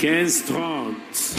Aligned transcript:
15-30. 0.00 1.36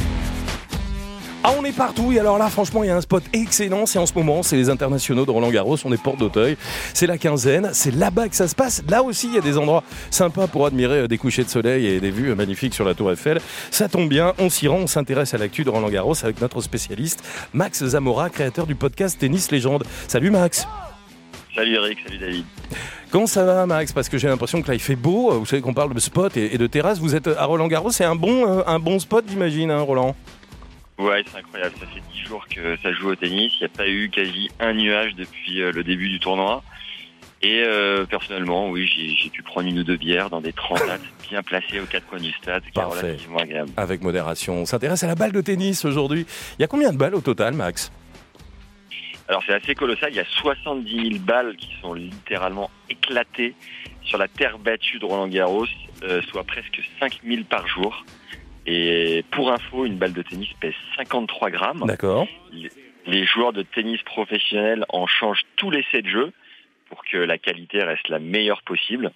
Ah, 1.46 1.52
on 1.60 1.66
est 1.66 1.76
partout 1.76 2.14
et 2.14 2.20
alors 2.20 2.38
là, 2.38 2.48
franchement, 2.50 2.84
il 2.84 2.88
y 2.88 2.90
a 2.90 2.96
un 2.96 3.02
spot 3.02 3.22
excellent. 3.34 3.86
C'est 3.86 4.00
en 4.00 4.06
ce 4.06 4.14
moment, 4.14 4.44
c'est 4.44 4.56
les 4.56 4.70
internationaux 4.70 5.26
de 5.26 5.32
Roland 5.32 5.50
Garros. 5.50 5.76
On 5.84 5.92
est 5.92 6.02
porte 6.02 6.18
d'Auteuil. 6.18 6.56
C'est 6.94 7.08
la 7.08 7.18
quinzaine. 7.18 7.72
C'est 7.74 7.94
là-bas 7.94 8.30
que 8.30 8.36
ça 8.38 8.48
se 8.48 8.56
passe. 8.56 8.82
Là 8.88 9.04
aussi, 9.04 9.28
il 9.28 9.34
y 9.34 9.38
a 9.38 9.42
des 9.42 9.58
endroits 9.58 9.84
sympas 10.10 10.48
pour 10.48 10.66
admirer 10.66 11.00
euh, 11.00 11.08
des 11.10 11.18
couchers 11.18 11.44
de 11.44 11.50
soleil 11.50 11.86
et 11.86 12.00
des 12.00 12.12
vues 12.12 12.30
euh, 12.30 12.36
magnifiques 12.36 12.74
sur 12.74 12.86
la 12.86 12.94
Tour 12.94 13.12
Eiffel. 13.12 13.42
Ça 13.72 13.90
tombe 13.90 14.08
bien. 14.08 14.34
On 14.40 14.50
s'y 14.50 14.70
rend. 14.70 14.78
On 14.78 14.88
s'intéresse 14.88 15.34
à 15.34 15.38
l'actu 15.38 15.66
de 15.66 15.70
Roland 15.70 15.90
Garros 15.90 16.16
avec 16.24 16.40
notre 16.40 16.62
spécialiste, 16.62 17.22
Max 17.52 17.84
Zamora, 17.84 18.30
créateur 18.30 18.66
du 18.66 18.76
podcast 18.76 19.20
Tennis 19.20 19.52
Légende. 19.52 19.84
Salut 20.08 20.32
Max. 20.32 20.66
Salut 21.56 21.76
Eric, 21.76 22.00
salut 22.06 22.18
David. 22.18 22.46
Comment 23.12 23.28
ça 23.28 23.46
va 23.46 23.66
Max? 23.68 23.94
Parce 23.94 24.10
que 24.10 24.18
j'ai 24.18 24.28
l'impression 24.28 24.62
que 24.64 24.68
là 24.68 24.74
il 24.74 24.80
fait 24.80 24.96
beau. 24.96 25.32
Vous 25.40 25.46
savez 25.46 25.62
qu'on 25.62 25.74
parle 25.74 25.94
de 25.94 26.00
spot 26.00 26.36
et 26.36 26.58
de 26.58 26.68
terrasse. 26.68 27.00
Vous 27.00 27.16
êtes 27.16 27.28
à 27.28 27.46
Roland 27.46 27.68
Garros. 27.68 27.92
C'est 27.92 28.06
un 28.06 28.16
bon, 28.16 28.60
euh, 28.60 28.64
un 28.66 28.80
bon 28.80 28.98
spot, 28.98 29.24
j'imagine, 29.30 29.70
hein, 29.70 29.82
Roland? 29.82 30.16
Ouais, 30.98 31.24
c'est 31.32 31.38
incroyable. 31.38 31.76
Ça 31.80 31.86
fait 31.86 32.02
dix 32.12 32.28
jours 32.28 32.46
que 32.48 32.76
ça 32.82 32.92
joue 32.94 33.10
au 33.10 33.16
tennis. 33.16 33.54
Il 33.60 33.60
n'y 33.60 33.66
a 33.66 33.70
pas 33.70 33.88
eu 33.88 34.10
quasi 34.10 34.50
un 34.60 34.74
nuage 34.74 35.14
depuis 35.16 35.62
euh, 35.62 35.72
le 35.72 35.84
début 35.84 36.10
du 36.10 36.20
tournoi. 36.20 36.64
Et 37.44 37.62
euh, 37.62 38.06
personnellement, 38.06 38.70
oui, 38.70 38.88
j'ai 38.88 39.30
pu 39.30 39.44
prendre 39.44 39.68
une 39.68 39.78
ou 39.78 39.84
deux 39.84 39.98
bières 39.98 40.32
dans 40.32 40.42
des 40.42 40.54
transats 40.54 40.98
bien 41.30 41.44
placés 41.44 41.80
aux 41.82 41.86
quatre 41.86 42.08
coins 42.08 42.20
du 42.20 42.32
stade, 42.32 42.64
qui 42.74 42.80
est 42.80 42.84
relativement 42.84 43.40
agréable. 43.40 43.70
Avec 43.78 44.02
modération. 44.02 44.56
On 44.56 44.66
s'intéresse 44.66 45.04
à 45.04 45.08
la 45.08 45.16
balle 45.16 45.34
de 45.34 45.42
tennis 45.42 45.86
aujourd'hui. 45.86 46.26
Il 46.58 46.62
y 46.62 46.66
a 46.66 46.68
combien 46.68 46.92
de 46.92 46.98
balles 46.98 47.14
au 47.14 47.22
total, 47.22 47.54
Max? 47.54 47.92
Alors 49.28 49.44
c'est 49.46 49.54
assez 49.54 49.76
colossal. 49.76 50.12
Il 50.12 50.16
y 50.16 50.20
a 50.20 50.26
70 50.26 51.10
000 51.12 51.24
balles 51.24 51.56
qui 51.56 51.70
sont 51.82 51.94
littéralement 51.94 52.70
éclatées 52.90 53.56
sur 54.04 54.18
la 54.18 54.28
terre 54.28 54.60
battue 54.60 55.00
de 55.00 55.06
Roland 55.06 55.28
Garros, 55.28 55.66
euh, 56.04 56.22
soit 56.24 56.44
presque 56.44 56.82
5 57.00 57.22
000 57.24 57.44
par 57.44 57.68
jour. 57.68 58.06
Et 58.66 59.24
pour 59.32 59.52
info, 59.52 59.86
une 59.86 59.98
balle 59.98 60.14
de 60.14 60.22
tennis 60.22 60.50
pèse 60.60 60.74
53 60.98 61.50
grammes. 61.52 61.84
D'accord. 61.86 62.28
Les 63.06 63.26
joueurs 63.26 63.52
de 63.52 63.64
tennis 63.64 64.02
professionnels 64.04 64.86
en 64.90 65.08
changent 65.08 65.44
tous 65.58 65.70
les 65.70 65.86
7 65.92 66.08
jeux 66.08 66.32
pour 66.90 67.04
que 67.04 67.18
la 67.18 67.38
qualité 67.38 67.84
reste 67.84 68.08
la 68.10 68.20
meilleure 68.20 68.62
possible. 68.62 69.12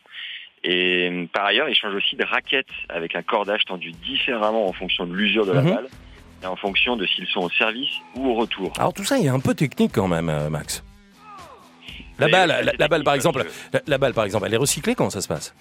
Et 0.63 1.27
par 1.31 1.45
ailleurs, 1.45 1.69
ils 1.69 1.75
changent 1.75 1.95
aussi 1.95 2.15
de 2.15 2.25
raquettes 2.25 2.65
avec 2.89 3.15
un 3.15 3.21
cordage 3.21 3.63
tendu 3.65 3.91
différemment 3.91 4.67
en 4.67 4.73
fonction 4.73 5.05
de 5.05 5.13
l'usure 5.13 5.45
de 5.45 5.53
la 5.53 5.61
mhm. 5.61 5.73
balle 5.73 5.87
en 6.45 6.55
fonction 6.55 6.95
de 6.95 7.05
s'ils 7.05 7.27
sont 7.27 7.41
au 7.41 7.49
service 7.49 7.89
ou 8.15 8.29
au 8.29 8.35
retour. 8.35 8.71
Alors 8.77 8.93
tout 8.93 9.03
ça, 9.03 9.17
il 9.17 9.25
est 9.25 9.29
un 9.29 9.39
peu 9.39 9.55
technique 9.55 9.91
quand 9.93 10.07
même, 10.07 10.29
euh, 10.29 10.49
Max. 10.49 10.83
La 12.19 12.27
balle, 12.29 12.73
la, 12.79 12.87
balle 12.87 13.03
par 13.03 13.13
exemple, 13.13 13.45
la, 13.85 13.97
balle 13.97 14.13
par 14.13 14.25
exemple, 14.25 14.45
elle 14.47 14.53
est 14.53 14.57
recyclée 14.57 14.95
Comment 14.95 15.11
ça 15.11 15.21
se 15.21 15.27
passe? 15.27 15.53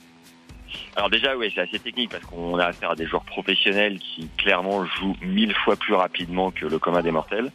Alors 0.95 1.11
déjà, 1.11 1.37
oui, 1.37 1.53
c'est 1.55 1.61
assez 1.61 1.79
technique 1.79 2.11
parce 2.11 2.25
qu'on 2.25 2.59
a 2.59 2.67
affaire 2.67 2.93
à 2.93 2.97
des 2.97 3.07
joueurs 3.07 3.25
professionnels 3.25 3.99
qui 3.99 4.29
clairement 4.39 4.85
jouent 4.87 5.17
mille 5.21 5.55
fois 5.55 5.77
plus 5.77 5.93
rapidement 5.95 6.51
que 6.51 6.65
le 6.65 6.79
commun 6.79 7.03
des 7.03 7.11
mortels. 7.11 7.53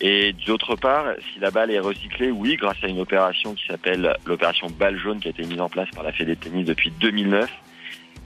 Et 0.00 0.32
d'autre 0.46 0.74
part, 0.74 1.06
si 1.32 1.38
la 1.38 1.52
balle 1.52 1.70
est 1.70 1.78
recyclée, 1.78 2.32
oui, 2.32 2.56
grâce 2.56 2.82
à 2.82 2.88
une 2.88 2.98
opération 2.98 3.54
qui 3.54 3.64
s'appelle 3.66 4.16
l'opération 4.26 4.66
balle 4.68 4.98
jaune 4.98 5.20
qui 5.20 5.28
a 5.28 5.30
été 5.30 5.44
mise 5.44 5.60
en 5.60 5.68
place 5.68 5.88
par 5.94 6.02
la 6.02 6.12
Fédé 6.12 6.34
de 6.34 6.40
tennis 6.40 6.66
depuis 6.66 6.90
2009, 6.90 7.48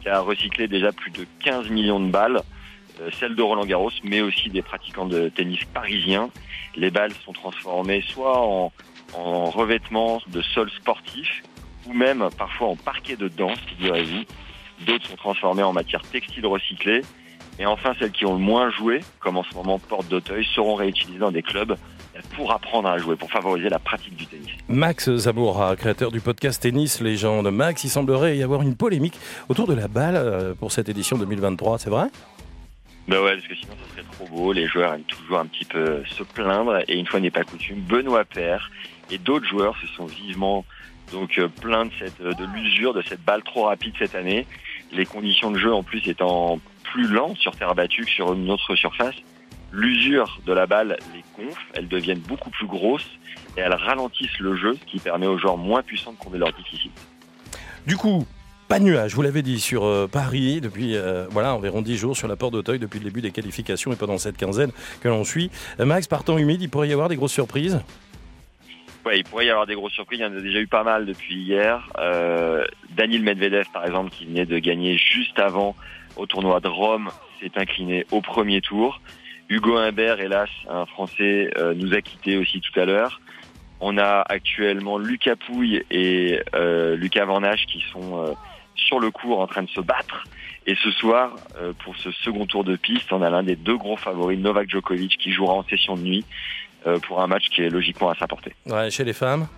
qui 0.00 0.08
a 0.08 0.20
recyclé 0.20 0.66
déjà 0.66 0.92
plus 0.92 1.10
de 1.10 1.26
15 1.44 1.68
millions 1.68 2.00
de 2.00 2.10
balles, 2.10 2.40
euh, 3.00 3.10
celles 3.18 3.34
de 3.34 3.42
Roland 3.42 3.64
Garros, 3.64 3.90
mais 4.02 4.20
aussi 4.20 4.50
des 4.50 4.62
pratiquants 4.62 5.06
de 5.06 5.28
tennis 5.28 5.60
parisiens. 5.72 6.30
Les 6.76 6.90
balles 6.90 7.12
sont 7.24 7.32
transformées 7.32 8.02
soit 8.06 8.40
en, 8.40 8.72
en 9.14 9.50
revêtement 9.50 10.20
de 10.28 10.42
sol 10.42 10.70
sportif, 10.70 11.42
ou 11.86 11.92
même 11.92 12.28
parfois 12.36 12.68
en 12.68 12.76
parquet 12.76 13.16
de 13.16 13.28
danse, 13.28 13.58
figurez-vous. 13.66 14.24
D'autres 14.86 15.06
sont 15.06 15.16
transformées 15.16 15.62
en 15.62 15.72
matière 15.72 16.02
textile 16.02 16.46
recyclée. 16.46 17.02
Et 17.58 17.66
enfin, 17.66 17.92
celles 17.98 18.12
qui 18.12 18.24
ont 18.24 18.34
le 18.34 18.38
moins 18.38 18.70
joué, 18.70 19.00
comme 19.18 19.36
en 19.36 19.42
ce 19.42 19.52
moment 19.54 19.80
Porte 19.80 20.08
d'Auteuil, 20.08 20.46
seront 20.54 20.76
réutilisées 20.76 21.18
dans 21.18 21.32
des 21.32 21.42
clubs 21.42 21.76
pour 22.36 22.52
apprendre 22.52 22.88
à 22.88 22.98
jouer, 22.98 23.16
pour 23.16 23.30
favoriser 23.30 23.68
la 23.68 23.78
pratique 23.78 24.16
du 24.16 24.26
tennis. 24.26 24.50
Max 24.68 25.14
Zamora, 25.16 25.76
créateur 25.76 26.10
du 26.10 26.20
podcast 26.20 26.62
Tennis 26.62 27.00
Légende. 27.00 27.50
Max, 27.50 27.84
il 27.84 27.90
semblerait 27.90 28.36
y 28.36 28.42
avoir 28.42 28.62
une 28.62 28.76
polémique 28.76 29.18
autour 29.48 29.66
de 29.66 29.74
la 29.74 29.88
balle 29.88 30.16
euh, 30.16 30.54
pour 30.54 30.72
cette 30.72 30.88
édition 30.88 31.18
2023, 31.18 31.78
c'est 31.78 31.90
vrai? 31.90 32.06
Ben 33.08 33.22
ouais, 33.22 33.36
parce 33.36 33.48
que 33.48 33.54
sinon 33.54 33.72
ce 33.82 33.90
serait 33.92 34.06
trop 34.12 34.26
beau. 34.26 34.52
Les 34.52 34.66
joueurs 34.66 34.92
aiment 34.92 35.02
toujours 35.02 35.38
un 35.38 35.46
petit 35.46 35.64
peu 35.64 36.02
se 36.04 36.22
plaindre. 36.22 36.82
Et 36.88 36.98
une 36.98 37.06
fois 37.06 37.20
n'est 37.20 37.30
pas 37.30 37.42
coutume, 37.42 37.80
Benoît 37.80 38.26
Père 38.26 38.70
et 39.10 39.16
d'autres 39.16 39.46
joueurs 39.46 39.76
se 39.80 39.86
sont 39.86 40.04
vivement 40.04 40.66
donc 41.10 41.38
euh, 41.38 41.48
plein 41.48 41.86
de, 41.86 41.90
cette, 41.98 42.20
de 42.20 42.44
l'usure 42.54 42.92
de 42.92 43.00
cette 43.00 43.24
balle 43.24 43.42
trop 43.42 43.64
rapide 43.64 43.94
cette 43.98 44.14
année. 44.14 44.46
Les 44.92 45.06
conditions 45.06 45.50
de 45.50 45.58
jeu 45.58 45.72
en 45.72 45.82
plus 45.82 46.06
étant 46.06 46.60
plus 46.84 47.08
lentes 47.08 47.38
sur 47.38 47.56
terre 47.56 47.74
battue 47.74 48.04
que 48.04 48.10
sur 48.10 48.34
une 48.34 48.50
autre 48.50 48.76
surface. 48.76 49.16
L'usure 49.72 50.40
de 50.46 50.52
la 50.52 50.66
balle 50.66 50.98
les 51.14 51.22
gonfle, 51.36 51.62
elles 51.74 51.88
deviennent 51.88 52.20
beaucoup 52.20 52.50
plus 52.50 52.66
grosses 52.66 53.08
et 53.56 53.60
elles 53.60 53.74
ralentissent 53.74 54.38
le 54.38 54.56
jeu, 54.56 54.74
ce 54.74 54.84
qui 54.84 54.98
permet 54.98 55.26
aux 55.26 55.38
joueurs 55.38 55.58
moins 55.58 55.82
puissants 55.82 56.12
de 56.12 56.18
combler 56.18 56.38
leurs 56.38 56.52
difficultés. 56.52 57.00
Du 57.86 57.96
coup, 57.96 58.26
pas 58.68 58.78
de 58.78 58.84
nuage, 58.84 59.14
vous 59.14 59.22
l'avez 59.22 59.42
dit, 59.42 59.60
sur 59.60 59.84
euh, 59.84 60.06
Paris 60.06 60.60
depuis 60.60 60.94
euh, 60.94 61.26
voilà, 61.30 61.54
environ 61.54 61.80
10 61.80 61.96
jours 61.96 62.16
sur 62.16 62.28
la 62.28 62.36
porte 62.36 62.52
d'Auteuil 62.52 62.78
depuis 62.78 62.98
le 62.98 63.04
début 63.06 63.22
des 63.22 63.30
qualifications 63.30 63.92
et 63.92 63.96
pendant 63.96 64.18
cette 64.18 64.36
quinzaine 64.36 64.72
que 65.00 65.08
l'on 65.08 65.24
suit. 65.24 65.50
Max, 65.78 66.06
par 66.06 66.22
temps 66.22 66.36
humide, 66.36 66.60
il 66.60 66.68
pourrait 66.68 66.88
y 66.88 66.92
avoir 66.92 67.08
des 67.08 67.16
grosses 67.16 67.32
surprises? 67.32 67.80
Il 69.14 69.24
pourrait 69.24 69.46
y 69.46 69.50
avoir 69.50 69.66
des 69.66 69.74
grosses 69.74 69.92
surprises. 69.92 70.20
Il 70.20 70.22
y 70.22 70.26
en 70.26 70.36
a 70.36 70.40
déjà 70.40 70.60
eu 70.60 70.66
pas 70.66 70.82
mal 70.82 71.06
depuis 71.06 71.36
hier. 71.36 71.88
Euh, 71.98 72.64
Daniel 72.90 73.22
Medvedev, 73.22 73.66
par 73.72 73.86
exemple, 73.86 74.10
qui 74.10 74.26
venait 74.26 74.46
de 74.46 74.58
gagner 74.58 74.98
juste 74.98 75.38
avant 75.38 75.76
au 76.16 76.26
tournoi 76.26 76.60
de 76.60 76.68
Rome, 76.68 77.10
s'est 77.40 77.52
incliné 77.56 78.06
au 78.10 78.20
premier 78.20 78.60
tour. 78.60 79.00
Hugo 79.48 79.76
Humbert, 79.76 80.20
hélas, 80.20 80.50
un 80.68 80.84
Français, 80.84 81.50
euh, 81.56 81.74
nous 81.74 81.94
a 81.94 82.02
quittés 82.02 82.36
aussi 82.36 82.60
tout 82.60 82.78
à 82.78 82.84
l'heure. 82.84 83.20
On 83.80 83.98
a 83.98 84.24
actuellement 84.28 84.98
Lucas 84.98 85.36
Pouille 85.36 85.84
et 85.90 86.40
euh, 86.54 86.96
Lucas 86.96 87.24
Van 87.24 87.40
qui 87.66 87.82
sont 87.92 88.24
euh, 88.24 88.32
sur 88.74 89.00
le 89.00 89.10
cours 89.10 89.40
en 89.40 89.46
train 89.46 89.62
de 89.62 89.68
se 89.68 89.80
battre. 89.80 90.24
Et 90.66 90.74
ce 90.82 90.90
soir, 90.90 91.34
pour 91.82 91.96
ce 91.96 92.10
second 92.10 92.44
tour 92.44 92.62
de 92.62 92.76
piste, 92.76 93.10
on 93.10 93.22
a 93.22 93.30
l'un 93.30 93.42
des 93.42 93.56
deux 93.56 93.78
gros 93.78 93.96
favoris, 93.96 94.38
Novak 94.38 94.68
Djokovic, 94.68 95.16
qui 95.16 95.32
jouera 95.32 95.54
en 95.54 95.64
session 95.64 95.96
de 95.96 96.02
nuit. 96.02 96.24
Euh, 96.86 96.98
pour 97.00 97.20
un 97.20 97.26
match 97.26 97.48
qui 97.48 97.62
est 97.62 97.70
logiquement 97.70 98.08
à 98.08 98.14
sa 98.14 98.28
portée. 98.28 98.54
Ouais, 98.66 98.90
chez 98.90 99.02
les 99.02 99.12
femmes? 99.12 99.48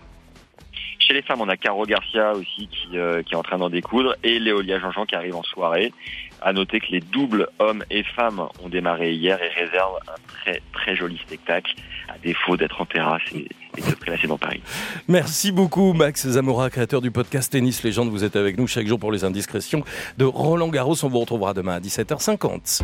Chez 1.10 1.15
les 1.15 1.22
femmes, 1.22 1.41
on 1.41 1.48
a 1.48 1.56
Caro 1.56 1.87
Garcia 1.87 2.34
aussi 2.34 2.69
qui, 2.69 2.97
euh, 2.97 3.25
qui 3.25 3.34
est 3.34 3.37
en 3.37 3.43
train 3.43 3.59
d'en 3.59 3.69
découdre 3.69 4.15
et 4.22 4.38
Léolia 4.38 4.78
Jean-Jean 4.78 5.06
qui 5.06 5.16
arrive 5.16 5.34
en 5.34 5.43
soirée. 5.43 5.93
À 6.41 6.53
noter 6.53 6.78
que 6.78 6.87
les 6.93 7.00
doubles 7.00 7.48
hommes 7.59 7.84
et 7.91 8.04
femmes 8.04 8.47
ont 8.62 8.69
démarré 8.69 9.12
hier 9.12 9.37
et 9.43 9.48
réservent 9.48 9.98
un 10.06 10.21
très 10.28 10.62
très 10.72 10.94
joli 10.94 11.19
spectacle 11.19 11.75
à 12.09 12.16
défaut 12.19 12.56
d'être 12.56 12.81
en 12.81 12.87
terrasse 12.87 13.22
et, 13.34 13.48
et 13.76 13.81
de 13.81 13.87
se 13.87 13.97
prélasser 13.97 14.28
dans 14.28 14.38
Paris. 14.38 14.62
Merci 15.09 15.50
beaucoup 15.50 15.94
Max 15.94 16.28
Zamora, 16.28 16.71
créateur 16.71 17.00
du 17.00 17.10
podcast 17.10 17.50
Tennis 17.50 17.82
Légende. 17.82 18.09
Vous 18.09 18.22
êtes 18.22 18.37
avec 18.37 18.56
nous 18.56 18.69
chaque 18.69 18.87
jour 18.87 19.00
pour 19.00 19.10
les 19.10 19.25
indiscrétions 19.25 19.82
de 20.16 20.25
Roland 20.25 20.69
Garros. 20.69 20.94
On 21.03 21.09
vous 21.09 21.19
retrouvera 21.19 21.54
demain 21.54 21.74
à 21.74 21.80
17h50. 21.80 22.83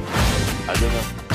À 0.69 0.75
demain. 0.75 1.26